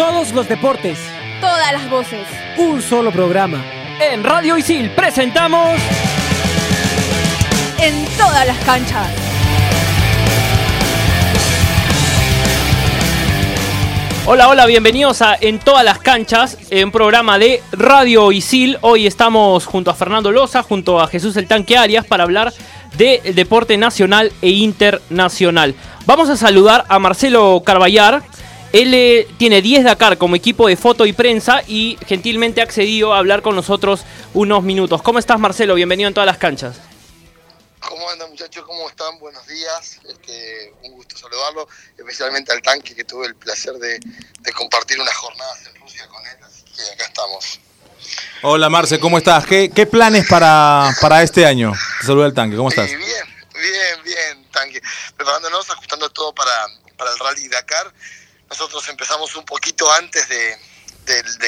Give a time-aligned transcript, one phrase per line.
[0.00, 0.98] Todos los deportes.
[1.42, 2.26] Todas las voces.
[2.56, 3.62] Un solo programa.
[4.00, 5.78] En Radio Isil presentamos.
[7.78, 9.08] En todas las canchas.
[14.24, 18.78] Hola, hola, bienvenidos a En todas las canchas, un programa de Radio Isil.
[18.80, 22.54] Hoy estamos junto a Fernando Loza, junto a Jesús el Tanque Arias para hablar
[22.96, 25.74] de deporte nacional e internacional.
[26.06, 28.22] Vamos a saludar a Marcelo Carballar.
[28.72, 33.12] Él eh, tiene 10 Dakar como equipo de foto y prensa y gentilmente ha accedido
[33.12, 34.02] a hablar con nosotros
[34.32, 35.02] unos minutos.
[35.02, 35.74] ¿Cómo estás, Marcelo?
[35.74, 36.76] Bienvenido en todas las canchas.
[37.80, 38.64] ¿Cómo andan muchachos?
[38.64, 39.18] ¿Cómo están?
[39.18, 39.98] Buenos días.
[40.08, 41.66] Este, un gusto saludarlo,
[41.98, 43.98] especialmente al tanque que tuve el placer de,
[44.52, 47.60] compartir unas jornadas en Rusia con él, así que acá estamos.
[48.42, 49.46] Hola Marce, ¿cómo estás?
[49.46, 51.72] ¿Qué, qué planes para, para este año?
[52.00, 52.86] Te saluda el tanque, ¿cómo estás?
[52.86, 54.80] bien, bien, bien, tanque.
[55.16, 56.52] Preparándonos, ajustando todo para,
[56.96, 57.92] para el Rally Dakar.
[58.50, 60.58] Nosotros empezamos un poquito antes de,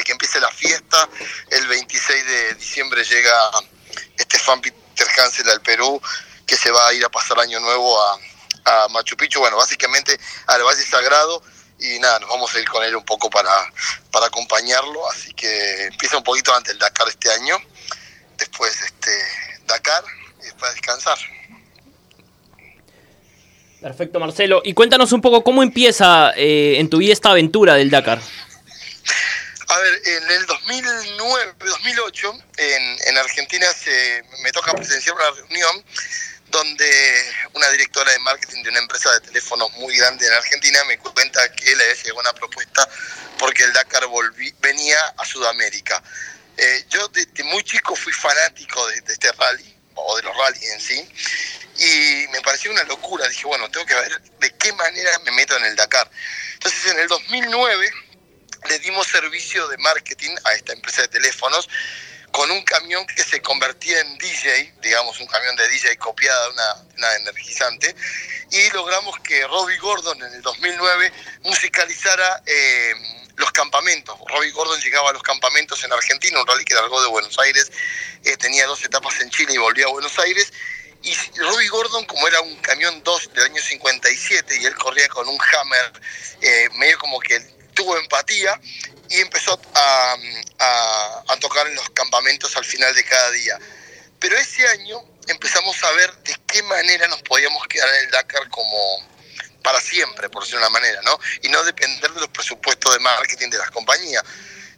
[0.05, 1.09] que empiece la fiesta.
[1.51, 3.51] El 26 de diciembre llega
[4.17, 6.01] este Peter Hansel al Perú,
[6.47, 8.19] que se va a ir a pasar año nuevo a,
[8.65, 11.43] a Machu Picchu, bueno, básicamente al Valle Sagrado
[11.81, 13.51] y nada, nos vamos a ir con él un poco para,
[14.13, 17.59] para acompañarlo, así que empieza un poquito antes el Dakar este año,
[18.39, 20.05] después este Dakar
[20.41, 21.19] y después descansar.
[23.83, 24.63] Perfecto, Marcelo.
[24.65, 28.21] Y cuéntanos un poco cómo empieza eh, en tu vida esta aventura del Dakar.
[29.69, 35.85] A ver, en el 2009, 2008, en, en Argentina se, me toca presenciar una reunión
[36.51, 36.87] donde
[37.55, 41.51] una directora de marketing de una empresa de teléfonos muy grande en Argentina me cuenta
[41.53, 42.87] que le llegado una propuesta
[43.39, 44.05] porque el Dakar
[44.61, 46.01] venía a Sudamérica.
[46.57, 50.71] Eh, yo desde muy chico fui fanático de, de, este rally, o de los rallies
[50.71, 51.09] en sí,
[51.79, 53.29] y me pareció una locura.
[53.29, 56.11] Dije, bueno, tengo que ver de qué manera me meto en el Dakar.
[56.55, 57.91] Entonces, en el 2009
[58.69, 61.69] le dimos servicio de marketing a esta empresa de teléfonos
[62.33, 66.55] con un camión que se convertía en DJ, digamos un camión de DJ copiada de
[66.97, 67.95] una, energizante,
[68.51, 71.13] y logramos que Robbie Gordon en el 2009
[71.43, 72.95] musicalizara eh,
[73.37, 74.19] los campamentos.
[74.29, 77.71] Robbie Gordon llegaba a los campamentos en Argentina, un rally que largó de Buenos Aires,
[78.25, 80.53] eh, tenía dos etapas en Chile y volvía a Buenos Aires,
[81.03, 85.29] y Robbie Gordon, como era un camión 2 del año 57 y él corría con
[85.29, 85.93] un Hammer,
[86.41, 87.41] eh, medio como que
[87.75, 88.61] tuvo empatía
[89.09, 90.17] y empezó a,
[91.29, 93.59] a, tocar en los campamentos al final de cada día.
[94.19, 98.49] Pero ese año empezamos a ver de qué manera nos podíamos quedar en el Dakar
[98.49, 98.79] como
[99.63, 101.19] para siempre, por decirlo de una manera, ¿no?
[101.43, 104.23] Y no depender de los presupuestos de marketing de las compañías.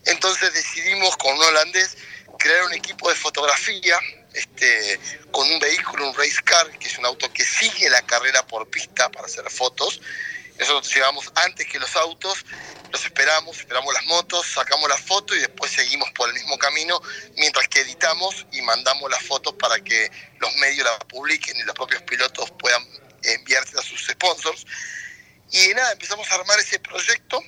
[0.07, 1.97] Entonces decidimos con un holandés
[2.39, 3.99] crear un equipo de fotografía
[4.35, 5.01] este,
[5.31, 8.69] con un vehículo, un race car, que es un auto que sigue la carrera por
[8.69, 10.01] pista para hacer fotos.
[10.59, 12.45] Nosotros llegamos antes que los autos,
[12.93, 17.01] los esperamos, esperamos las motos, sacamos la foto y después seguimos por el mismo camino
[17.37, 21.75] mientras que editamos y mandamos las fotos para que los medios la publiquen y los
[21.75, 22.87] propios pilotos puedan
[23.23, 24.65] enviarse a sus sponsors.
[25.51, 27.43] Y nada, empezamos a armar ese proyecto.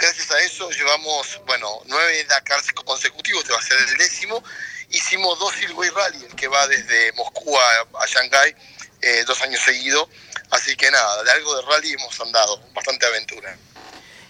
[0.00, 4.42] Gracias a eso llevamos, bueno, nueve Dakar consecutivos, te va a ser el décimo.
[4.92, 8.54] Hicimos dos Silway Rally, el que va desde Moscú a, a Shanghái,
[9.02, 10.06] eh, dos años seguidos.
[10.50, 13.56] Así que nada, de algo de rally hemos andado, bastante aventura.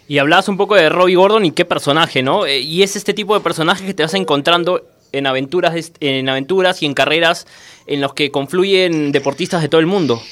[0.06, 2.46] Y hablabas un poco de Robbie Gordon y qué personaje, ¿no?
[2.46, 6.80] Eh, y es este tipo de personajes que te vas encontrando en aventuras, en aventuras
[6.82, 7.46] y en carreras
[7.86, 10.22] en los que confluyen deportistas de todo el mundo.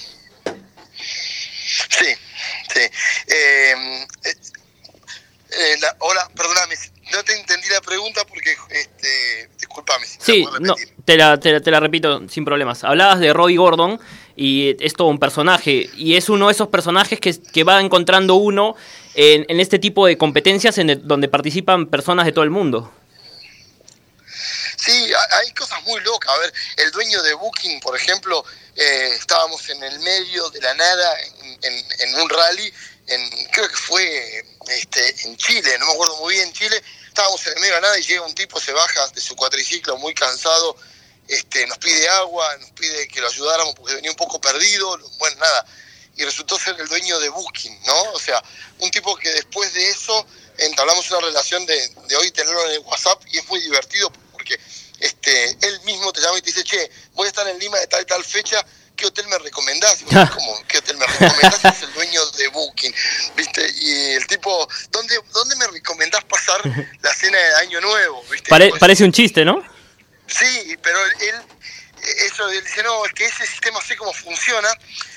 [1.89, 2.07] Sí,
[2.73, 2.81] sí.
[2.81, 3.75] Eh,
[4.25, 4.35] eh,
[5.51, 6.77] eh la, hola, perdóname,
[7.13, 10.07] no te entendí la pregunta porque, este, discúlpame.
[10.07, 12.85] Si sí, no, te la, te, te la repito sin problemas.
[12.85, 14.01] Hablabas de Robbie Gordon
[14.37, 15.89] y es todo un personaje.
[15.97, 18.77] Y es uno de esos personajes que, que va encontrando uno
[19.15, 22.93] en, en, este tipo de competencias en el, donde participan personas de todo el mundo.
[24.77, 26.35] Sí, hay cosas muy locas.
[26.35, 28.45] A ver, el dueño de Booking, por ejemplo,
[28.77, 32.73] eh, estábamos en el medio de la nada en, en, en un rally,
[33.09, 36.83] en, creo que fue este, en Chile, no me acuerdo muy bien, Chile.
[37.21, 40.15] Estábamos en el medio nada y llega un tipo, se baja de su cuatriciclo muy
[40.15, 40.75] cansado,
[41.29, 45.37] este, nos pide agua, nos pide que lo ayudáramos porque venía un poco perdido, bueno,
[45.37, 45.67] nada,
[46.17, 48.13] y resultó ser el dueño de Booking, ¿no?
[48.13, 48.43] O sea,
[48.79, 50.27] un tipo que después de eso
[50.57, 54.59] entablamos una relación de, de hoy tenerlo en el WhatsApp y es muy divertido porque
[54.99, 57.87] este, él mismo te llama y te dice, che, voy a estar en Lima de
[57.87, 58.65] tal y tal fecha,
[59.01, 60.03] ¿qué hotel me recomendás?
[60.03, 60.63] Y ¿Cómo?
[60.69, 61.65] ¿Qué hotel me recomendás?
[61.65, 62.95] es el dueño de Booking,
[63.35, 63.67] ¿viste?
[63.77, 66.61] Y el tipo, ¿dónde, dónde me recomendás pasar
[67.01, 68.23] la cena de Año Nuevo?
[68.31, 68.49] ¿viste?
[68.51, 69.65] Pare, pues, parece un chiste, ¿no?
[70.27, 71.35] Sí, pero él,
[72.27, 74.69] eso, él dice, no, es que ese sistema sé cómo funciona,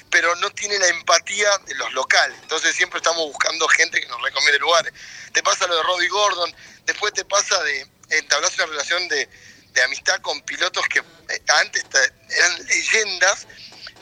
[0.09, 2.37] pero no tiene la empatía de los locales.
[2.41, 4.93] Entonces siempre estamos buscando gente que nos recomiende lugares.
[5.33, 6.55] Te pasa lo de Robbie Gordon,
[6.85, 9.27] después te pasa de entablarse una relación de,
[9.73, 13.47] de amistad con pilotos que eh, antes te- eran leyendas.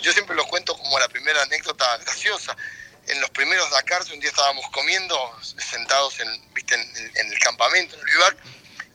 [0.02, 2.56] Yo siempre los cuento como la primera anécdota graciosa.
[3.08, 6.76] En los primeros Dakar, un día estábamos comiendo, sentados en, ¿viste?
[6.76, 8.38] en, el- en el campamento, en el vivac,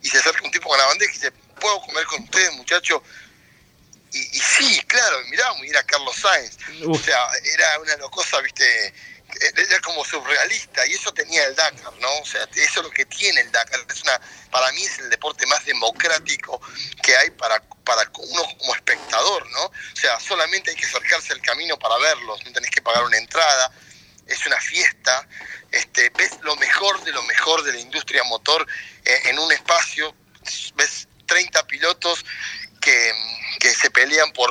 [0.03, 3.03] y se acerca un tipo con la bandeja y dice, ¿puedo comer con ustedes, muchachos?
[4.13, 6.57] Y, y sí, claro, miramos, y era Carlos Sainz.
[6.85, 7.01] Uf.
[7.01, 8.95] O sea, era una cosa, viste,
[9.41, 12.19] era como surrealista, y eso tenía el Dakar, ¿no?
[12.21, 13.81] O sea, eso es lo que tiene el Dakar.
[13.89, 16.61] Es una, para mí es el deporte más democrático
[17.03, 19.65] que hay para, para uno como espectador, ¿no?
[19.65, 23.19] O sea, solamente hay que acercarse al camino para verlos, no tenés que pagar una
[23.19, 23.73] entrada,
[24.27, 25.29] es una fiesta,
[25.71, 28.67] este, ves lo mejor de lo mejor de la industria motor
[29.05, 30.15] eh, en un espacio,
[30.75, 32.25] ves 30 pilotos
[32.87, 33.13] que,
[33.59, 34.49] que se pelean por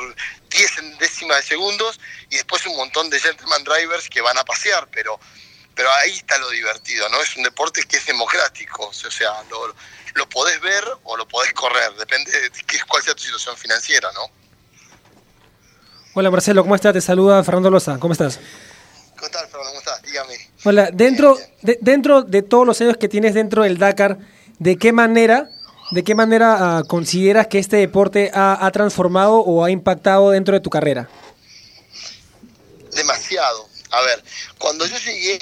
[0.50, 2.00] 10 décimas de segundos
[2.30, 5.18] y después un montón de gentleman drivers que van a pasear, pero,
[5.74, 7.22] pero ahí está lo divertido, ¿no?
[7.22, 9.74] Es un deporte que es democrático, o sea, lo,
[10.16, 12.52] lo podés ver o lo podés correr, depende de
[12.90, 14.30] cuál sea tu situación financiera, ¿no?
[16.14, 16.92] Hola Marcelo, ¿cómo estás?
[16.94, 18.40] Te saluda Fernando Loza, ¿cómo estás?
[19.16, 19.70] ¿Cómo estás, Fernando?
[19.70, 20.02] ¿Cómo estás?
[20.02, 20.36] Dígame.
[20.66, 24.18] Hola, dentro Bien, de, dentro de todos los años que tienes dentro del Dakar,
[24.60, 25.50] ¿de qué manera,
[25.92, 30.60] de qué manera ah, consideras que este deporte ha, transformado o ha impactado dentro de
[30.60, 31.10] tu carrera?
[32.96, 33.70] demasiado.
[33.92, 34.24] A ver,
[34.58, 35.40] cuando yo llegué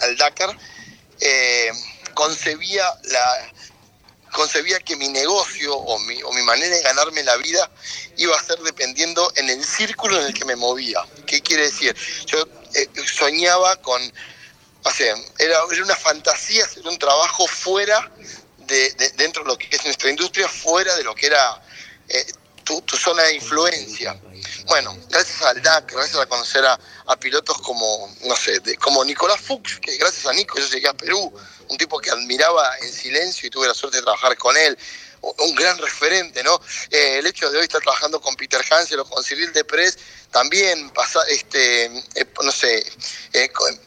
[0.00, 0.56] al Dakar,
[1.20, 1.70] eh,
[2.14, 3.52] concebía la
[4.32, 7.70] concebía que mi negocio o mi, o mi manera de ganarme la vida
[8.16, 11.06] iba a ser dependiendo en el círculo en el que me movía.
[11.24, 11.94] ¿Qué quiere decir?
[12.26, 14.02] Yo eh, soñaba con,
[14.82, 18.10] o sea, era, era una fantasía hacer un trabajo fuera
[18.66, 21.62] de, de- dentro de lo que es nuestra industria, fuera de lo que era
[22.08, 22.26] eh,
[22.64, 24.18] tu, zona de influencia.
[24.66, 26.78] Bueno, gracias al DAC, gracias a conocer a,
[27.20, 31.32] pilotos como, no sé, como Nicolás Fuchs, que gracias a Nico yo llegué a Perú,
[31.68, 34.76] un tipo que admiraba en silencio y tuve la suerte de trabajar con él,
[35.20, 36.60] un gran referente, ¿no?
[36.90, 39.96] Eh, el hecho de hoy estar trabajando con Peter Hansel o con Cyril Deprez,
[40.30, 42.84] también pasar, este, eh, no sé,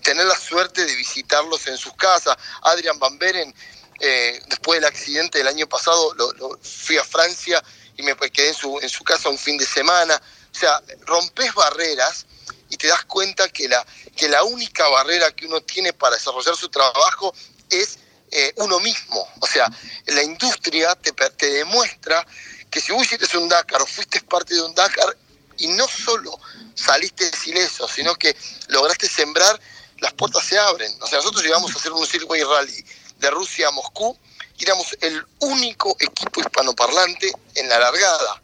[0.01, 2.35] tener la suerte de visitarlos en sus casas.
[2.63, 3.53] Adrian Van Beren,
[3.99, 7.63] eh, después del accidente del año pasado, lo, lo- fui a Francia
[7.97, 10.21] y me quedé en su, en su casa un fin de semana.
[10.53, 12.25] O sea, rompes barreras
[12.69, 13.85] y te das cuenta que la,
[14.15, 17.33] que la única barrera que uno tiene para desarrollar su trabajo
[17.69, 17.97] es
[18.31, 19.27] eh, uno mismo.
[19.39, 19.67] O sea,
[20.07, 22.25] la industria te, te demuestra
[22.69, 25.17] que si vos hiciste un Dakar o fuiste parte de un Dakar
[25.57, 26.37] y no solo
[26.75, 28.35] saliste ileso, sino que
[28.67, 29.59] lograste sembrar,
[29.99, 30.93] las puertas se abren.
[31.01, 32.85] O sea, nosotros llegamos a hacer un Silway Rally
[33.19, 34.17] de Rusia a Moscú
[34.57, 38.41] y éramos el único equipo hispanoparlante en la largada.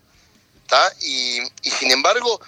[1.02, 2.42] Y, y sin embargo,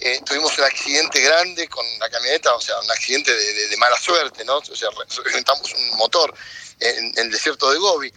[0.00, 4.44] eh, tuvimos un accidente grande con la camioneta, o sea, un accidente de, mala suerte,
[4.44, 4.58] ¿no?
[4.58, 6.34] O sea, re- reventamos un motor
[6.78, 8.12] en, el desierto de Gobi.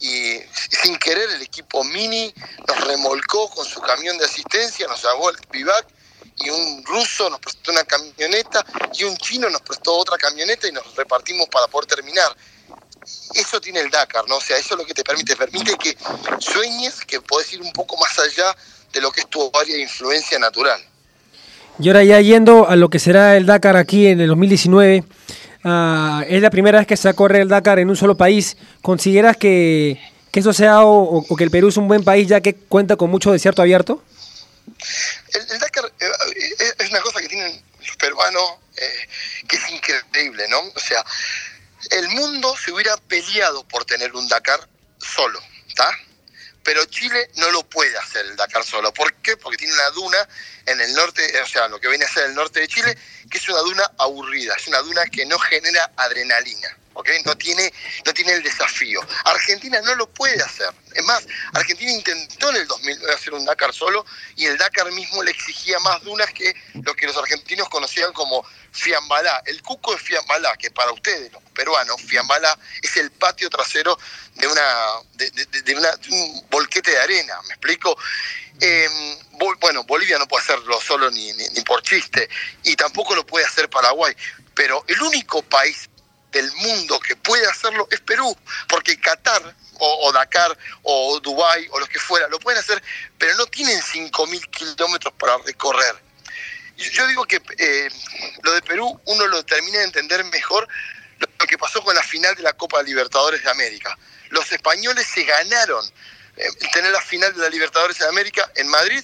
[0.00, 0.40] Y
[0.82, 2.34] sin querer el equipo Mini
[2.66, 5.86] nos remolcó con su camión de asistencia, nos llevó al vivac
[6.38, 10.72] y un ruso nos prestó una camioneta y un chino nos prestó otra camioneta y
[10.72, 12.34] nos repartimos para poder terminar.
[13.34, 14.36] Eso tiene el Dakar, ¿no?
[14.36, 15.96] O sea, eso es lo que te permite, permite que
[16.40, 18.56] sueñes, que podés ir un poco más allá
[18.92, 20.80] de lo que es tu área de influencia natural.
[21.78, 25.04] Y ahora ya yendo a lo que será el Dakar aquí en el 2019,
[25.64, 28.16] ah, es la primera vez que se va a correr el Dakar en un solo
[28.16, 28.56] país.
[28.82, 30.00] ¿Consideras que,
[30.32, 32.96] que eso sea o, o que el Perú es un buen país ya que cuenta
[32.96, 34.02] con mucho desierto abierto?
[35.32, 35.85] El, el Dakar
[36.78, 39.08] es una cosa que tienen los peruanos eh,
[39.48, 40.60] que es increíble, ¿no?
[40.60, 41.04] O sea,
[41.90, 45.90] el mundo se hubiera peleado por tener un Dakar solo, ¿está?
[46.62, 48.92] Pero Chile no lo puede hacer el Dakar solo.
[48.92, 49.36] ¿Por qué?
[49.36, 50.28] Porque tiene una duna
[50.66, 52.98] en el norte, o sea, lo que viene a ser el norte de Chile,
[53.30, 56.76] que es una duna aburrida, es una duna que no genera adrenalina.
[57.24, 57.72] No tiene,
[58.04, 59.00] no tiene el desafío.
[59.24, 60.70] Argentina no lo puede hacer.
[60.94, 64.04] Es más, Argentina intentó en el 2009 hacer un Dakar solo
[64.36, 68.44] y el Dakar mismo le exigía más dunas que lo que los argentinos conocían como
[68.72, 69.42] Fiambalá.
[69.46, 73.98] El cuco de Fiambalá, que para ustedes, los peruanos, Fiambalá es el patio trasero
[74.34, 74.62] de, una,
[75.14, 77.40] de, una- un volquete de arena.
[77.42, 77.96] ¿Me explico?
[79.32, 82.28] Bol- bueno, Bolivia no puede hacerlo solo ni, ni, ni por chiste
[82.62, 84.14] y tampoco lo puede hacer Paraguay.
[84.54, 85.90] Pero el único país
[86.36, 88.36] del mundo que puede hacerlo es Perú,
[88.68, 92.82] porque Qatar o, Dakar o Dubái o los que fuera lo pueden hacer,
[93.18, 95.96] pero no tienen 5.000 kilómetros para recorrer.
[96.76, 97.88] Yo, yo digo que eh,
[98.42, 100.68] lo de Perú uno lo termina de entender mejor
[101.18, 103.96] lo que pasó con la final de la Copa Libertadores de América.
[104.30, 105.84] Los españoles se ganaron
[106.36, 109.02] eh, tener la final de la Libertadores de América en Madrid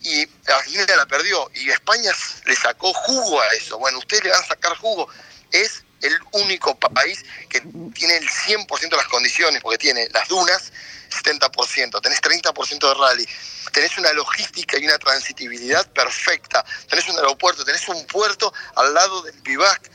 [0.00, 2.10] y Argentina la perdió y España
[2.44, 3.78] le sacó jugo a eso.
[3.78, 5.08] Bueno, ustedes le van a sacar jugo.
[5.52, 7.60] Es el único país que
[7.94, 10.72] tiene el 100% de las condiciones, porque tiene las dunas,
[11.10, 13.28] 70%, tenés 30% de rally,
[13.72, 19.22] tenés una logística y una transitibilidad perfecta, tenés un aeropuerto, tenés un puerto al lado
[19.22, 19.90] del vivac.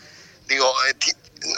[0.48, 0.96] Digo, eh,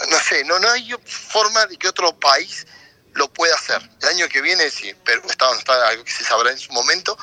[0.10, 2.66] no sé, no, no hay forma de que otro país
[3.14, 3.82] lo pueda hacer.
[4.02, 7.18] El año que viene, si Perú está, está algo que se sabrá en su momento,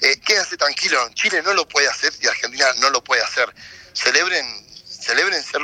[0.00, 3.52] eh, quédense tranquilos, Chile no lo puede hacer y Argentina no lo puede hacer.
[3.92, 4.46] Celebren,
[4.84, 5.60] celebren ser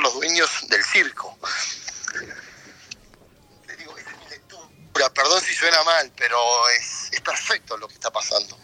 [6.29, 6.39] pero
[6.79, 8.55] es, es perfecto lo que está pasando.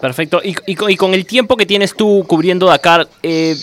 [0.00, 0.40] Perfecto.
[0.42, 3.56] Y, y, con- y con el tiempo que tienes tú cubriendo Dakar, eh,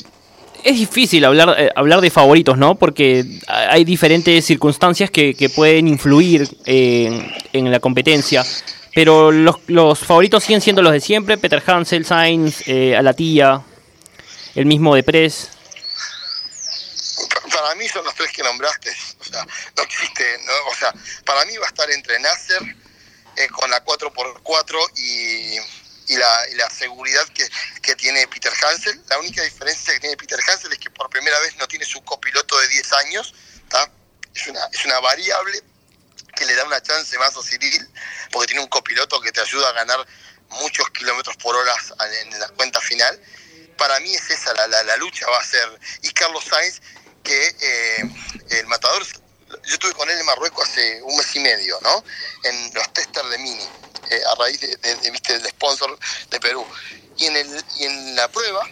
[0.63, 2.75] es difícil hablar, eh, hablar de favoritos, ¿no?
[2.75, 8.45] Porque hay diferentes circunstancias que, que pueden influir en, en la competencia.
[8.93, 13.61] Pero los, los favoritos siguen siendo los de siempre: Peter Hansel, Sainz, eh, Alatilla,
[14.53, 15.49] el mismo de Press.
[17.29, 18.91] Pa- Para mí son los tres que nombraste.
[19.19, 19.43] O sea,
[19.77, 20.23] no existe.
[20.45, 20.93] no, o sea,
[21.25, 22.61] para mí va a estar entre Nasser
[23.51, 25.57] con la 4x4 y,
[26.07, 29.01] y la, seguridad que, tiene Peter Hansel.
[29.07, 32.03] La única diferencia que tiene Peter Hansel es que por primera vez no tiene su
[32.03, 33.33] copiloto de 10 años.
[34.33, 34.47] Es,
[34.85, 35.61] una, variable
[36.35, 37.87] que le da una chance más a Cyril,
[38.31, 40.05] porque tiene un copiloto que te ayuda a ganar
[40.61, 41.73] muchos kilómetros por hora
[42.21, 43.19] en la cuenta final.
[43.77, 45.79] Para mí es esa, la, la, la lucha va a ser.
[46.01, 46.81] Y Carlos Sainz,
[47.23, 48.03] que eh,
[48.49, 49.05] el matador,
[49.65, 52.03] yo estuve con él en Marruecos hace un mes y medio, ¿no?
[52.43, 53.63] En los testers de Mini,
[54.09, 55.97] eh, a raíz de, viste, del sponsor
[56.29, 56.65] de Perú.
[57.17, 58.67] Y en, el, y en la prueba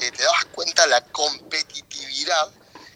[0.00, 2.50] eh, te das cuenta la competitividad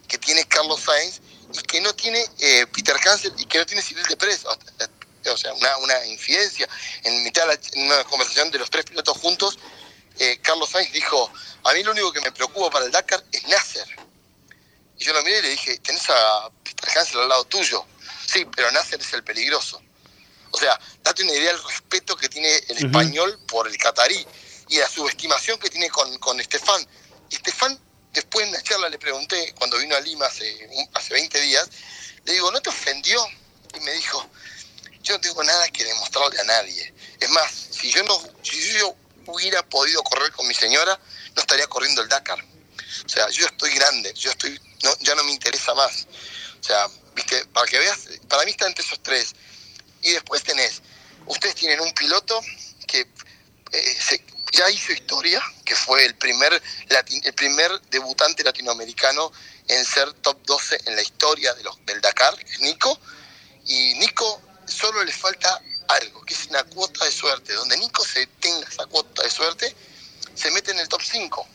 [0.08, 1.20] que tiene Carlos Sainz
[1.52, 4.44] y que no tiene eh, Peter Hansel y que no tiene Cyril de Press.
[4.44, 6.68] O sea, una, una infidencia.
[7.02, 9.58] En mitad de la, una conversación de los tres pilotos juntos,
[10.42, 11.30] Carlos Sainz dijo,
[11.64, 13.86] a mí lo único que me preocupa para el Dakar es Nasser.
[14.98, 17.84] Y yo lo miré y le dije, tenés a Peter Hansel al lado tuyo.
[18.26, 19.80] Sí, pero Nasser es el peligroso.
[20.50, 24.26] O sea, date una idea del respeto que tiene el español por el catarí
[24.68, 26.86] y la subestimación que tiene con, con Estefan.
[27.30, 27.78] Y Estefan,
[28.12, 31.68] después en la charla le pregunté, cuando vino a Lima hace, un- hace 20 días,
[32.24, 33.24] le digo, ¿no te ofendió?
[33.76, 34.26] Y me dijo,
[35.02, 36.92] yo no tengo nada que demostrarle a nadie.
[37.20, 38.94] Es más, si yo no, si yo
[39.26, 40.98] hubiera podido correr con mi señora,
[41.34, 42.42] no estaría corriendo el Dakar.
[43.04, 46.06] O sea, yo estoy grande, yo estoy, no, ya no me interesa más.
[46.60, 47.98] O sea, viste, para que veas,
[48.28, 49.34] para mí está entre esos tres.
[50.02, 50.82] Y después tenés,
[51.26, 52.40] ustedes tienen un piloto
[52.86, 53.00] que
[53.72, 59.32] eh, se- ya hizo historia, que fue el primer, lati- el primer debutante latinoamericano
[59.68, 62.98] en ser top 12 en la historia de los, del Dakar, Nico.
[63.66, 67.52] Y Nico solo le falta algo, que es una cuota de suerte.
[67.54, 69.74] Donde Nico se tenga esa cuota de suerte,
[70.34, 71.46] se mete en el top 5.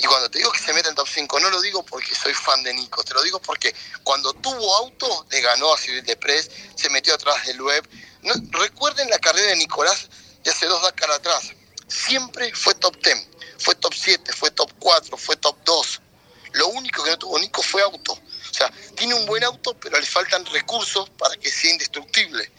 [0.00, 2.32] Y cuando te digo que se mete en top 5, no lo digo porque soy
[2.32, 6.16] fan de Nico, te lo digo porque cuando tuvo auto, le ganó a Cyril de
[6.16, 7.86] Press, se metió atrás del web.
[8.50, 10.08] Recuerden la carrera de Nicolás
[10.42, 11.50] de hace dos Dakar atrás.
[11.86, 13.28] Siempre fue top 10,
[13.58, 16.00] fue top 7, fue top 4, fue top 2.
[16.52, 18.12] Lo único que no tuvo Nico fue auto.
[18.12, 22.50] O sea, tiene un buen auto, pero le faltan recursos para que sea indestructible.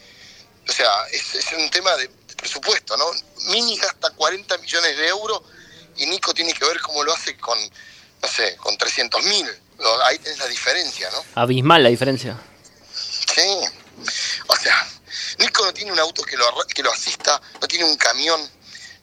[0.68, 3.04] O sea, es, es un tema de, de presupuesto, ¿no?
[3.48, 5.42] Mini gasta 40 millones de euros
[5.96, 9.46] y Nico tiene que ver cómo lo hace con, no sé, con 300 mil.
[10.04, 11.24] Ahí tenés la diferencia, ¿no?
[11.34, 12.38] Abismal la diferencia.
[12.94, 13.58] Sí.
[14.46, 14.88] O sea,
[15.38, 18.40] Nico no tiene un auto que lo, que lo asista, no tiene un camión,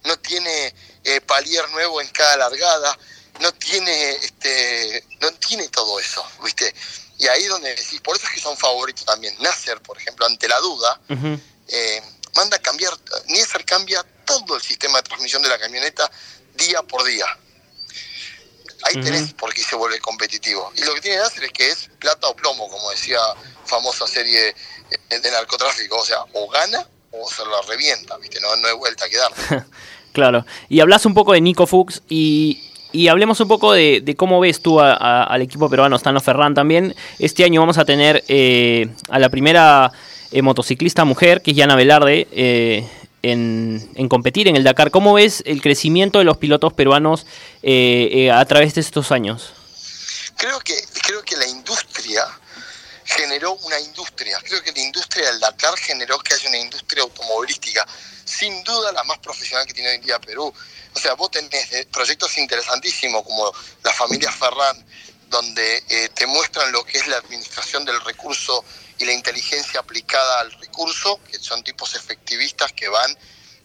[0.04, 2.96] no tiene eh, palier nuevo en cada largada,
[3.40, 6.74] no tiene este no tiene todo eso, ¿viste?
[7.18, 9.34] Y ahí donde decís, por eso es que son favoritos también.
[9.40, 11.00] Nasser, por ejemplo, ante la duda,
[11.68, 12.02] eh,
[12.34, 12.94] manda a cambiar,
[13.28, 16.10] Nasser cambia todo el sistema de transmisión de la camioneta
[16.66, 17.24] día por día.
[18.84, 19.04] Ahí Ujú.
[19.04, 20.72] tenés por qué se vuelve competitivo.
[20.76, 23.18] Y lo que tiene Nasser es que es plata o plomo, como decía
[23.66, 25.98] famosa serie eh, de narcotráfico.
[25.98, 28.40] O sea, o gana o se la revienta, ¿viste?
[28.40, 29.66] No, no hay vuelta que dar.
[30.12, 30.44] Claro.
[30.68, 34.40] Y hablas un poco de Nico Fuchs y, y hablemos un poco de, de cómo
[34.40, 36.96] ves tú a- a- al equipo peruano, Stano Ferran también.
[37.20, 39.92] Este año vamos a tener eh, a la primera
[40.32, 42.88] eh, motociclista mujer, que es Yana Velarde, eh,
[43.22, 44.90] en, en competir en el Dakar.
[44.90, 47.26] ¿Cómo ves el crecimiento de los pilotos peruanos
[47.62, 49.52] eh, eh, a través de estos años?
[50.36, 52.24] Creo que, creo que la industria
[53.04, 54.38] generó una industria.
[54.44, 57.86] Creo que la industria del Dakar generó que haya una industria automovilística,
[58.24, 60.52] sin duda la más profesional que tiene hoy en día Perú.
[60.94, 64.84] O sea, vos tenés eh, proyectos interesantísimos como la familia Ferran,
[65.28, 68.64] donde eh, te muestran lo que es la administración del recurso
[69.00, 73.16] y la inteligencia aplicada al recurso, que son tipos efectivistas que van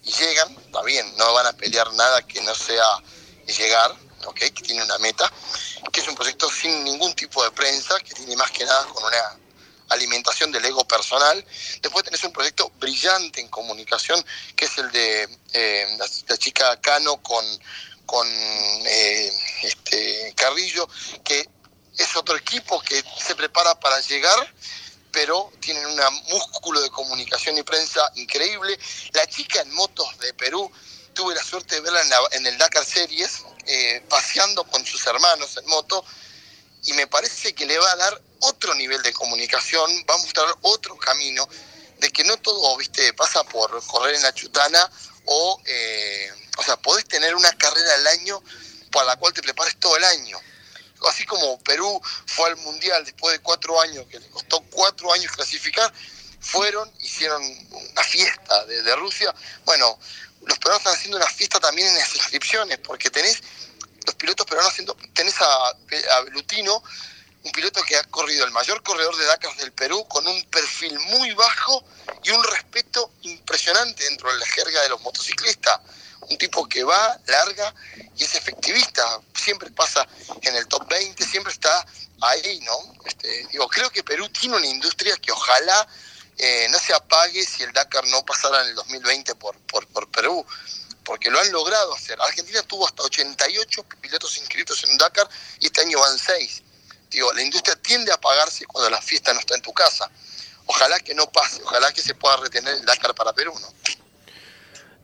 [0.02, 2.86] y llegan, está bien, no van a pelear nada que no sea
[3.46, 4.38] llegar, ¿ok?
[4.38, 5.30] que tiene una meta,
[5.92, 9.04] que es un proyecto sin ningún tipo de prensa, que tiene más que nada con
[9.04, 9.38] una
[9.90, 11.44] alimentación del ego personal.
[11.82, 14.24] Después tenés un proyecto brillante en comunicación,
[14.56, 17.44] que es el de eh, la, chica Cano con,
[18.06, 20.88] con eh, este Carrillo,
[21.22, 21.46] que
[21.98, 24.54] es otro equipo que se prepara para llegar
[25.16, 28.78] pero tienen un músculo de comunicación y prensa increíble.
[29.14, 30.70] La chica en motos de Perú,
[31.14, 35.66] tuve la suerte de verla en, el Dakar Series, eh, paseando con sus hermanos en
[35.70, 36.04] moto,
[36.84, 40.54] y me parece que le va a dar otro nivel de comunicación, va a mostrar
[40.60, 41.48] otro camino,
[41.98, 44.86] de que no todo, viste, pasa por correr en la chutana
[45.24, 48.42] o, eh, o sea, podés tener una carrera al año
[48.92, 50.38] para la cual te prepares todo el año.
[51.08, 55.32] Así como Perú fue al Mundial después de cuatro años, que le costó cuatro años
[55.32, 55.92] clasificar,
[56.38, 59.34] fueron, hicieron una fiesta de, Rusia.
[59.64, 59.98] Bueno,
[60.44, 63.42] los peruanos están haciendo una fiesta también en las inscripciones, porque tenés
[64.04, 66.82] los pilotos peruanos haciendo, tenés a, a Lutino,
[67.42, 70.98] un piloto que ha corrido el mayor corredor de Dakar del Perú con un perfil
[70.98, 71.82] muy bajo
[72.22, 75.80] y un respeto impresionante dentro de la jerga de los motociclistas.
[76.22, 77.74] Un tipo que va, larga
[78.16, 79.20] y es efectivista.
[79.34, 80.06] Siempre pasa
[80.42, 81.86] en el top 20, siempre está
[82.20, 82.94] ahí, ¿no?
[83.04, 85.86] Este, digo, creo que Perú tiene una industria que ojalá
[86.38, 90.10] eh, no se apague si el Dakar no pasara en el 2020 por, por, por
[90.10, 90.44] Perú
[91.06, 92.20] porque lo han logrado hacer.
[92.20, 95.28] Argentina tuvo hasta 88 pilotos inscritos en Dakar
[95.60, 96.62] y este año van 6.
[97.10, 100.10] Digo, la industria tiende a apagarse cuando la fiesta no está en tu casa.
[100.66, 103.72] Ojalá que no pase, ojalá que se pueda retener el Dakar para Perú, ¿no?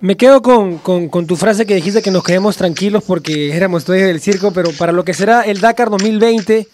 [0.02, 4.00] Me quedo con, con, tu frase que dijiste que nos quedemos tranquilos porque éramos todos
[4.00, 6.66] del circo, pero para lo que será el Dakar 2020,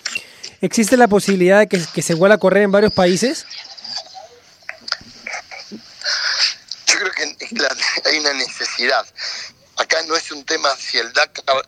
[0.63, 3.45] ¿existe la posibilidad de que, se vuelva a correr en varios países?
[6.87, 9.07] Yo creo que hay una necesidad.
[9.77, 11.67] Acá no es un tema si el Dakar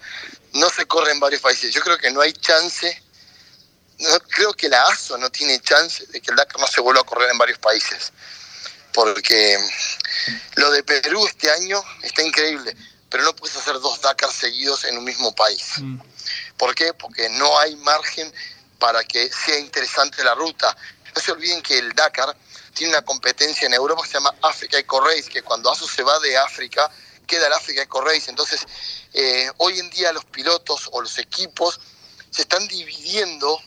[0.55, 1.75] no se corre en varios países.
[1.75, 3.03] Yo creo que no hay chance
[3.99, 7.03] no, creo que la ASO no tiene chance de que el Dakar no se vuelva
[7.03, 8.15] a correr en varios países.
[8.95, 9.59] Porque
[10.57, 12.77] lo de Perú este año está increíble,
[13.09, 15.65] pero no puedes hacer dos Dakar seguidos en un mismo país.
[15.79, 16.01] Mm.
[16.57, 16.93] ¿Por qué?
[16.95, 18.33] Porque no hay margen
[18.79, 20.77] para que sea interesante la ruta.
[21.15, 22.37] No se olviden que el Dakar
[22.75, 26.03] tiene una competencia en Europa que se llama Africa Eco Race, que cuando ASO se
[26.03, 26.91] va de África,
[27.27, 28.31] queda el Africa Eco Race.
[28.31, 28.67] Entonces,
[29.13, 31.81] eh, hoy en día los pilotos o los equipos
[32.31, 33.61] se están dividiendo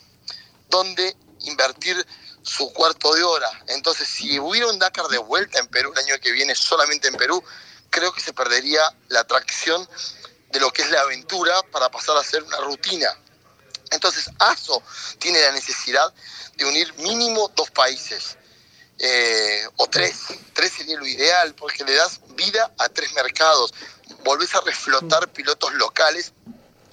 [0.70, 2.06] dónde invertir
[2.44, 3.50] su cuarto de hora.
[3.68, 7.16] Entonces, si hubiera un Dakar de vuelta en Perú el año que viene solamente en
[7.16, 7.44] Perú,
[7.90, 9.88] creo que se perdería la atracción
[10.52, 13.10] de lo que es la aventura para pasar a ser una rutina.
[13.92, 14.84] Entonces, ASO
[15.20, 16.14] tiene la necesidad
[16.56, 18.38] de unir mínimo dos países,
[19.00, 20.16] eh, o tres.
[20.54, 23.74] Tres sería lo ideal, porque le das vida a tres mercados.
[24.24, 26.34] Volvés a reflotar pilotos locales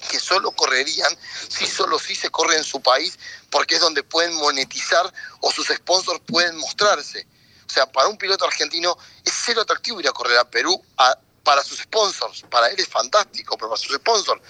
[0.08, 1.16] que solo correrían
[1.48, 3.18] si solo si se corre en su país,
[3.50, 7.26] porque es donde pueden monetizar o sus sponsors pueden mostrarse.
[7.66, 10.82] O sea, para un piloto argentino es cero atractivo ir a correr a Perú
[11.44, 12.42] para sus sponsors.
[12.50, 14.42] Para él es fantástico, pero para sus sponsors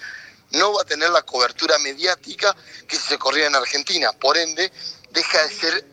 [0.51, 2.55] no va a tener la cobertura mediática
[2.87, 4.11] que si se corría en Argentina.
[4.13, 4.71] Por ende,
[5.11, 5.85] deja de ser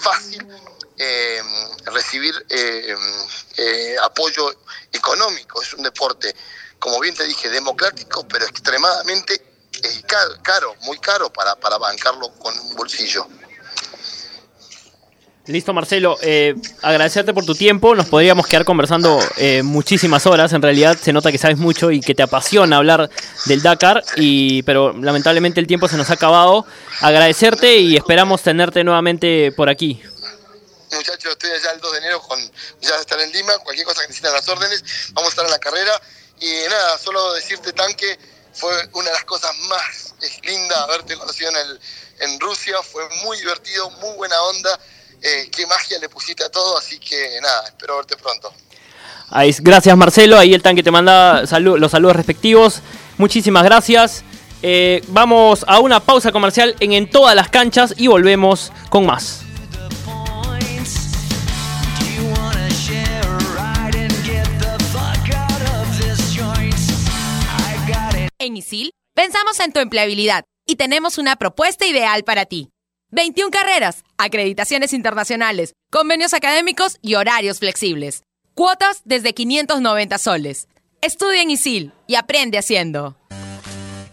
[0.00, 0.46] fácil
[0.96, 1.42] eh,
[1.86, 2.94] recibir eh,
[3.56, 4.54] eh, apoyo
[4.92, 5.62] económico.
[5.62, 6.34] Es un deporte
[6.80, 10.02] como bien te dije, democrático, pero extremadamente eh,
[10.42, 13.26] caro, muy caro para, para bancarlo con un bolsillo.
[15.46, 16.16] Listo, Marcelo.
[16.22, 17.94] Eh, agradecerte por tu tiempo.
[17.94, 20.52] Nos podríamos quedar conversando eh, muchísimas horas.
[20.52, 23.10] En realidad se nota que sabes mucho y que te apasiona hablar
[23.46, 26.66] del Dakar, y, pero lamentablemente el tiempo se nos ha acabado.
[27.00, 30.00] Agradecerte y esperamos tenerte nuevamente por aquí.
[30.92, 32.38] Muchachos, estoy allá el 2 de enero con
[32.80, 33.58] ya estar en Lima.
[33.58, 35.92] Cualquier cosa que necesiten las órdenes, vamos a estar en la carrera.
[36.40, 38.18] Y nada, solo decirte, Tanque,
[38.52, 41.80] fue una de las cosas más lindas haberte conocido en, el,
[42.20, 42.76] en Rusia.
[42.82, 44.78] Fue muy divertido, muy buena onda.
[45.22, 48.52] Eh, qué magia le pusiste a todo, así que nada, espero verte pronto.
[49.28, 52.80] Ahí, gracias Marcelo, ahí el tanque te manda los saludos respectivos.
[53.18, 54.24] Muchísimas gracias.
[54.62, 59.42] Eh, vamos a una pausa comercial en, en todas las canchas y volvemos con más.
[68.42, 72.70] En ISIL, pensamos en tu empleabilidad y tenemos una propuesta ideal para ti.
[73.10, 78.22] 21 carreras, acreditaciones internacionales, convenios académicos y horarios flexibles.
[78.54, 80.68] Cuotas desde 590 soles.
[81.02, 83.14] Estudia en ISIL y aprende haciendo.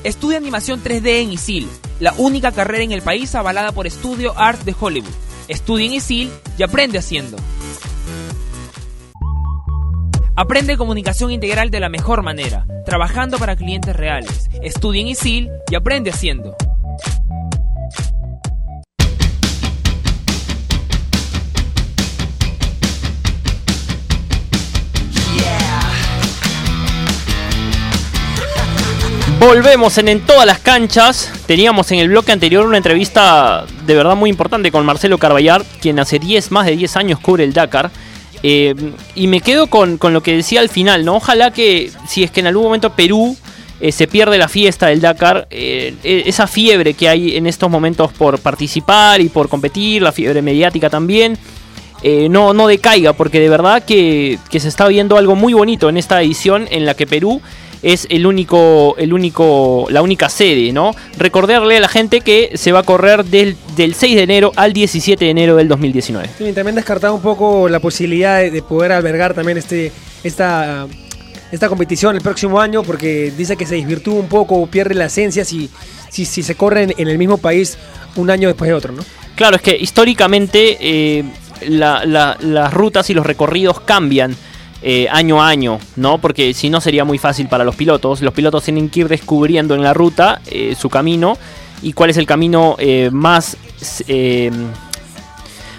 [0.03, 1.69] Estudia animación 3D en ISIL,
[2.01, 5.15] la única carrera en el país avalada por Estudio Art de Hollywood.
[5.47, 7.37] Estudia en ISIL y aprende haciendo.
[10.39, 14.51] Aprende comunicación integral de la mejor manera, trabajando para clientes reales.
[14.61, 16.55] Estudia en ISIL y aprende haciendo.
[29.39, 31.33] Volvemos en, en todas las canchas.
[31.47, 35.99] Teníamos en el bloque anterior una entrevista de verdad muy importante con Marcelo Carballar, quien
[35.99, 37.89] hace 10, más de 10 años cubre el Dakar.
[38.43, 38.75] Eh,
[39.15, 41.15] y me quedo con, con lo que decía al final, ¿no?
[41.15, 43.35] Ojalá que si es que en algún momento Perú
[43.79, 47.69] eh, se pierde la fiesta del Dakar, eh, eh, esa fiebre que hay en estos
[47.69, 51.37] momentos por participar y por competir, la fiebre mediática también,
[52.29, 55.97] no, no decaiga, porque de verdad que, que se está viendo algo muy bonito en
[55.97, 57.41] esta edición en la que Perú
[57.83, 60.95] es el único, el único, la única sede, ¿no?
[61.17, 64.73] Recordarle a la gente que se va a correr del, del 6 de enero al
[64.73, 66.29] 17 de enero del 2019.
[66.37, 69.91] Sí, también descartado un poco la posibilidad de, de poder albergar también este,
[70.23, 70.87] esta,
[71.51, 75.45] esta competición el próximo año, porque dice que se desvirtúa un poco, pierde la esencia
[75.45, 75.69] si,
[76.09, 77.77] si, si se corre en, en el mismo país
[78.15, 79.03] un año después de otro, ¿no?
[79.35, 81.23] Claro, es que históricamente eh,
[81.67, 84.35] la- la- las rutas y los recorridos cambian
[84.81, 86.19] eh, año a año, ¿no?
[86.19, 88.21] Porque si no sería muy fácil para los pilotos.
[88.21, 91.37] Los pilotos tienen que ir descubriendo en la ruta eh, su camino
[91.81, 93.57] y cuál es el camino eh, más,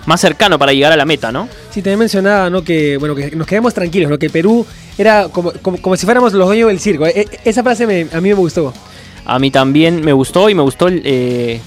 [0.07, 1.49] más cercano para llegar a la meta, ¿no?
[1.71, 2.63] Sí, también mencionaba, ¿no?
[2.65, 4.19] Que, bueno, que nos quedemos tranquilos, ¿no?
[4.19, 4.65] Que Perú
[4.97, 7.07] era como, como, como si fuéramos los dueños del circo.
[7.07, 8.73] E- e- esa frase me- a mí me gustó.
[9.27, 11.61] A mí también me gustó y me gustó eh,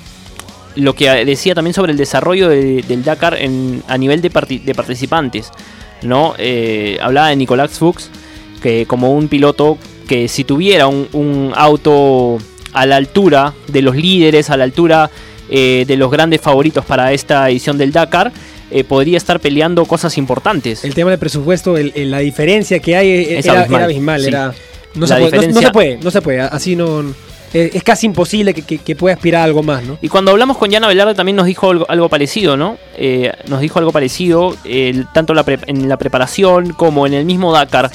[0.75, 4.59] lo que decía también sobre el desarrollo de- del Dakar en- a nivel de, parti-
[4.63, 5.51] de participantes.
[6.03, 6.33] ¿No?
[6.37, 8.09] Eh, hablaba de Nicolás Fuchs,
[8.61, 12.37] que como un piloto que si tuviera un, un auto
[12.73, 15.09] a la altura de los líderes, a la altura
[15.49, 18.31] eh, de los grandes favoritos para esta edición del Dakar,
[18.71, 20.85] eh, podría estar peleando cosas importantes.
[20.85, 23.85] El tema del presupuesto, el- el- la diferencia que hay e- Es era abismal, era
[23.85, 24.21] abismal.
[24.21, 24.27] sí.
[24.27, 24.53] era-
[24.95, 26.41] no, se puede, no- se puede, no se puede.
[26.41, 27.03] Así no.
[27.53, 29.97] Es, es casi imposible que, que- que pueda aspirar a algo más, ¿no?
[30.01, 32.77] Y cuando hablamos con Yana Velarde también nos dijo algo, algo parecido, ¿no?
[32.97, 37.51] Eh, nos dijo algo parecido, el- tanto la en la preparación como en el mismo
[37.51, 37.91] Dakar.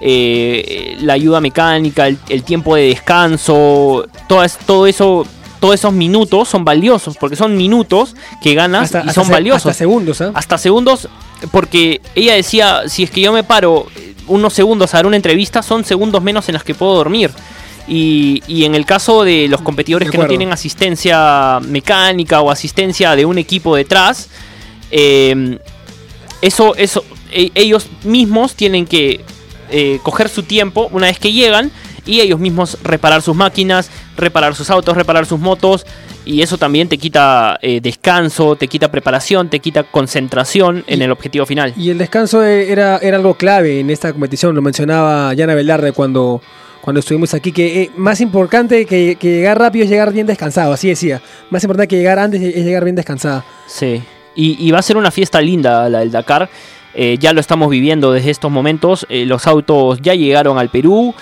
[0.00, 5.26] eh, la ayuda mecánica, el, el tiempo de descanso, todo, es- todo eso,
[5.60, 9.32] todos esos minutos son valiosos, porque son minutos que ganas Hasta, y hasta son se-
[9.32, 9.66] valiosos.
[9.66, 10.30] hasta segundos, ¿ah?
[10.34, 11.08] Hasta segundos,
[11.50, 15.16] porque ella decía, si es que yo me paro eh, unos segundos a dar una
[15.16, 17.30] entrevista, son segundos menos en las que puedo dormir.
[17.88, 22.50] Y, y en el caso de los competidores De que no tienen asistencia mecánica o
[22.50, 24.28] asistencia de un equipo detrás,
[24.90, 25.58] eh,
[26.42, 29.24] eso, eso, e- ellos mismos tienen que
[29.70, 31.70] eh, coger su tiempo una vez que llegan
[32.06, 35.84] y ellos mismos reparar sus máquinas, reparar sus autos, reparar sus motos.
[36.24, 41.10] Y eso también te quita eh, descanso, te quita preparación, te quita concentración en el
[41.10, 41.72] objetivo final.
[41.76, 45.92] Y el descanso e- era, era algo clave en esta competición, lo mencionaba Yana Velarde
[45.92, 46.42] cuando,
[46.80, 50.88] cuando estuvimos aquí, que eh, más importante que, llegar rápido es llegar bien descansado, así
[50.88, 51.20] decía.
[51.50, 53.44] Más importante que llegar antes es llegar bien descansada.
[53.66, 54.02] Sí.
[54.34, 56.48] Y, va a ser una fiesta linda la del Dakar.
[56.94, 59.04] Eh, ya lo estamos viviendo desde estos momentos.
[59.08, 61.14] Eh, los autos ya llegaron al Perú.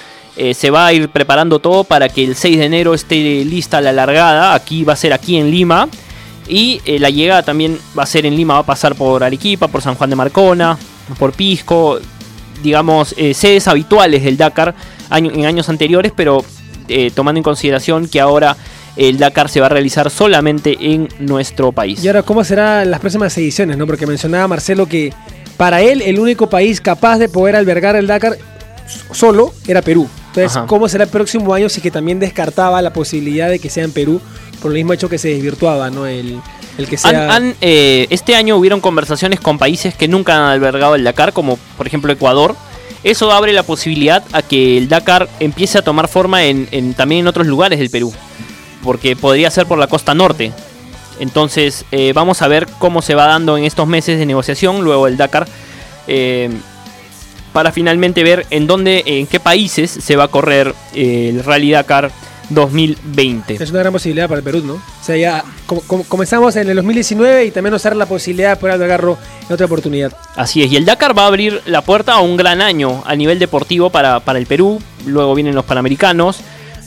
[0.53, 3.91] Se va a ir preparando todo para que el 6 de enero esté lista la
[3.91, 4.55] largada.
[4.55, 5.89] Aquí va a ser aquí en Lima.
[6.47, 8.53] Y la llegada también va a ser en Lima.
[8.53, 10.77] Va a pasar por Arequipa, por San Juan de Marcona,
[11.19, 11.99] por Pisco.
[12.63, 14.75] Digamos, sedes habituales del Dakar
[15.11, 16.45] año- en años anteriores, pero
[16.89, 18.57] eh, tomando en consideración que ahora
[18.97, 22.03] el Dakar se va a realizar solamente en nuestro país.
[22.03, 23.77] Y ahora, ¿cómo serán las próximas ediciones?
[23.77, 25.13] no Porque mencionaba Marcelo que
[25.57, 28.37] para él el único país capaz de poder albergar el Dakar
[29.13, 30.09] solo era Perú.
[30.29, 30.67] Entonces, Ajá.
[30.67, 33.93] ¿cómo será el próximo año si que también descartaba la posibilidad de que sea en
[33.93, 34.21] Perú
[34.61, 36.07] por el mismo hecho que se desvirtuaba, ¿no?
[36.07, 36.39] El,
[36.79, 37.35] el que Han- sea...
[37.35, 41.59] han, eh, este año hubieron conversaciones con países que nunca han albergado el Dakar, como
[41.77, 42.55] por ejemplo Ecuador.
[43.07, 46.41] Eso abre la posibilidad a que el Dakar empiece a tomar forma
[46.97, 48.13] también en otros lugares del Perú,
[48.83, 50.51] porque podría ser por la costa norte.
[51.21, 55.07] Entonces eh, vamos a ver cómo se va dando en estos meses de negociación luego
[55.07, 55.47] el Dakar,
[56.09, 56.51] eh,
[57.53, 61.71] para finalmente ver en dónde, en qué países se va a correr eh, el Rally
[61.71, 62.11] Dakar
[62.51, 63.55] 2020.
[63.63, 64.75] Es una gran posibilidad para el Perú, ¿no?
[64.75, 68.51] O sea, ya com- com- comenzamos en el 2019 y también nos dará la posibilidad
[68.51, 70.13] de poder albergarlo en otra oportunidad.
[70.37, 73.15] Así es, y el Dakar va a abrir la puerta a un gran año a
[73.17, 74.81] nivel deportivo para, para el Perú.
[75.07, 76.41] Luego vienen los Panamericanos.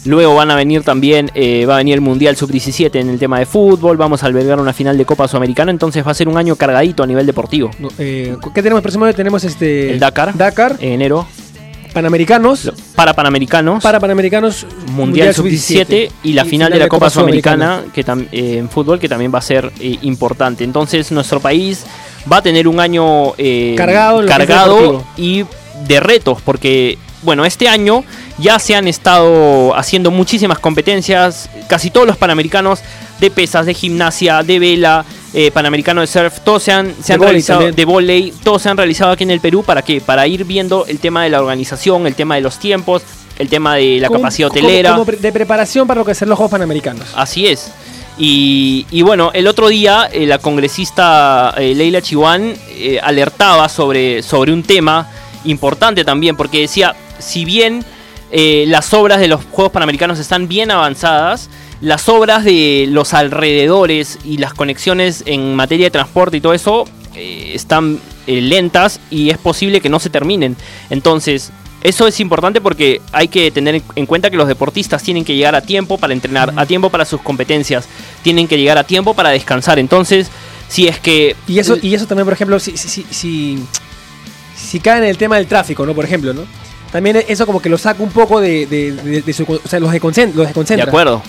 [0.06, 3.38] Luego van a venir también, eh, va a venir el Mundial Sub-17 en el tema
[3.38, 3.98] de fútbol.
[3.98, 5.72] Vamos a albergar una final de Copa Sudamericana.
[5.72, 7.70] Entonces va a ser un año cargadito a nivel deportivo.
[7.80, 9.14] No, eh, ¿Qué tenemos el próximo año?
[9.14, 9.92] Tenemos este...
[9.92, 10.38] El Dakar.
[10.38, 11.28] Dakar, En enero,
[11.94, 17.84] Panamericanos, lo- para Panamericanos, para Panamericanos, Mundial Sub-17 y la final de la Copa Sudamericana
[17.94, 20.64] que tam- eh, en fútbol, que también va a ser eh, importante.
[20.64, 21.84] Entonces nuestro país
[22.32, 25.06] va a tener un año eh, Cargado en lo que es cargado deportivo.
[25.18, 25.46] y
[25.88, 28.04] de retos, porque, bueno, este año
[28.38, 32.80] ya se han estado haciendo muchísimas competencias, casi todos los panamericanos
[33.20, 37.22] de pesas, de gimnasia, de vela, eh, panamericano de surf, todos se han, se han
[37.22, 37.76] realizado, también.
[37.76, 40.02] de volei, todos se han realizado aquí en el Perú, ¿para qué?
[40.02, 43.04] Para ir viendo el tema de la organización, el tema de los tiempos,
[43.38, 44.96] el tema de la Como- capacidad hotelera.
[44.96, 47.08] Como, de preparación para lo que serán los Juegos Panamericanos.
[47.16, 47.72] Así es.
[48.18, 54.22] Y, y bueno, el otro día eh, la congresista eh, Leila Chihuán eh, alertaba sobre,
[54.24, 55.10] sobre un tema
[55.46, 57.86] importante también, porque decía, si bien
[58.32, 61.50] las obras de los Juegos Panamericanos están bien avanzadas,
[61.82, 66.86] las obras de los alrededores y las conexiones en materia de transporte y todo eso
[67.16, 70.56] eh, están eh, lentas y es posible que no se terminen.
[70.90, 75.36] Entonces, eso es importante porque hay que tener en cuenta que los deportistas tienen que
[75.36, 77.88] llegar a tiempo para entrenar, a tiempo para sus competencias,
[78.22, 79.80] tienen que llegar a tiempo para descansar.
[79.80, 80.28] Entonces,
[80.68, 81.38] si es que...
[81.48, 83.64] Y eso, y eso también, por ejemplo, si, si, si,
[84.56, 85.94] si, cae en el tema del tráfico, ¿no?
[85.96, 86.42] Por ejemplo, ¿no?
[86.92, 89.44] También eso como que lo saca un poco de, de, de- de su...
[89.44, 90.86] O sea, los, desconcent- los De desconcentra.
[90.88, 91.24] acuerdo,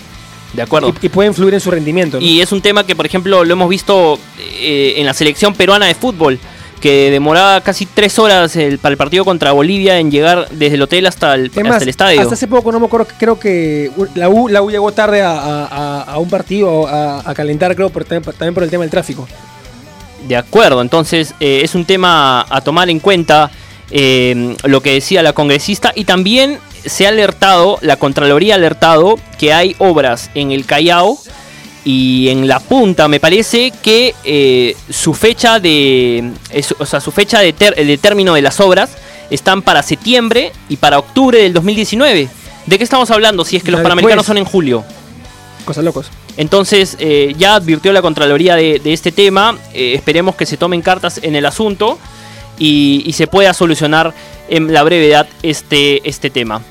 [0.53, 0.93] de acuerdo.
[1.01, 2.19] Y, y puede influir en su rendimiento.
[2.19, 2.25] ¿no?
[2.25, 5.85] Y es un tema que, por ejemplo, lo hemos visto eh, en la selección peruana
[5.85, 6.39] de fútbol,
[6.81, 10.81] que demoraba casi tres horas el- para el partido contra Bolivia en llegar desde el
[10.81, 12.21] hotel hasta el, hasta el estadio.
[12.21, 15.31] hasta hace poco, no me acuerdo, creo que la U, la U llegó tarde a,
[15.31, 18.89] a- a- a un partido, a, a calentar, creo, por- también por el tema del
[18.89, 19.27] tráfico.
[20.27, 23.49] De acuerdo, entonces eh, es un tema a tomar en cuenta
[23.91, 29.19] eh, lo que decía la congresista y también se ha alertado, la Contraloría ha alertado
[29.37, 31.17] que hay obras en el Callao
[31.83, 37.11] y en la punta me parece que eh, su fecha de es- o sea, su
[37.11, 38.91] fecha de, ter- de término de las obras
[39.29, 42.27] están para septiembre y para octubre del 2019.
[42.65, 44.27] ¿De qué estamos hablando si es que los panamericanos después.
[44.27, 44.83] son en julio?
[45.65, 46.07] Cosas locos.
[46.37, 49.57] Entonces, eh, ya advirtió la Contraloría de, de este tema.
[49.73, 51.97] eh, esperemos que se tomen cartas en el asunto
[52.61, 54.13] y, y se pueda solucionar
[54.47, 56.61] en la brevedad este, este tema.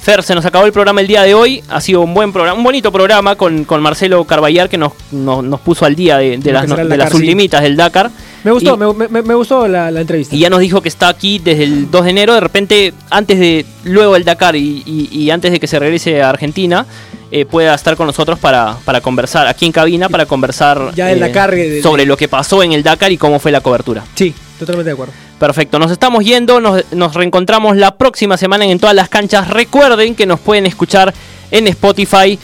[0.00, 1.62] Fer, se nos acabó el programa el día de hoy.
[1.68, 5.42] Ha sido un buen programa, un bonito programa con, con Marcelo Carballar que nos, nos,
[5.42, 7.16] nos puso al día de, las, de las Dakar, sí.
[7.18, 8.10] sublimitas del Dakar.
[8.44, 10.34] Me gustó, Y- me, me- me gustó la, la entrevista.
[10.34, 12.34] y ya nos dijo que está aquí desde el 2 de enero.
[12.34, 16.22] De repente, antes de, luego del Dakar y, y- y antes de que se regrese
[16.22, 16.86] a Argentina,
[17.32, 21.18] eh, pueda estar con nosotros para, para conversar, aquí en cabina, para conversar Ya del
[21.18, 24.04] Dakar, eh, de- sobre lo que pasó en el Dakar y cómo fue la cobertura.
[24.14, 25.12] Sí, totalmente de acuerdo.
[25.38, 29.48] Perfecto, nos estamos yendo, nos, reencontramos la próxima semana en, todas las canchas.
[29.48, 31.12] Recuerden que nos pueden escuchar
[31.50, 32.38] en Spotify,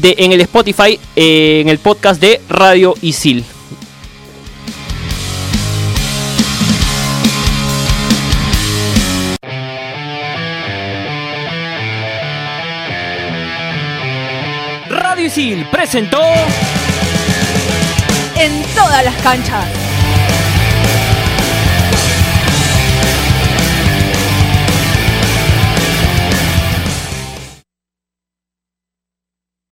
[0.00, 3.44] en el Spotify, eh, en el podcast de Radio Isil.
[14.88, 16.22] Radio Isil presentó
[18.36, 19.85] En todas las canchas.